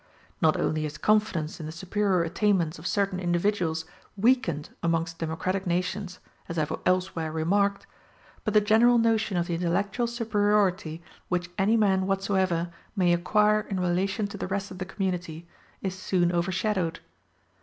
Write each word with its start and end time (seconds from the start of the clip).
Not 0.41 0.59
only 0.59 0.87
is 0.87 0.97
confidence 0.97 1.59
in 1.59 1.67
the 1.67 1.71
superior 1.71 2.23
attainments 2.23 2.79
of 2.79 2.87
certain 2.87 3.19
individuals 3.19 3.85
weakened 4.17 4.71
amongst 4.81 5.19
democratic 5.19 5.67
nations, 5.67 6.17
as 6.49 6.57
I 6.57 6.61
have 6.61 6.79
elsewhere 6.87 7.31
remarked, 7.31 7.85
but 8.43 8.55
the 8.55 8.61
general 8.61 8.97
notion 8.97 9.37
of 9.37 9.45
the 9.45 9.53
intellectual 9.53 10.07
superiority 10.07 11.03
which 11.29 11.51
any 11.59 11.77
man 11.77 12.07
whatsoever 12.07 12.71
may 12.95 13.13
acquire 13.13 13.59
in 13.61 13.79
relation 13.79 14.25
to 14.29 14.37
the 14.39 14.47
rest 14.47 14.71
of 14.71 14.79
the 14.79 14.85
community 14.85 15.47
is 15.83 15.93
soon 15.99 16.31
overshadowed. 16.31 16.99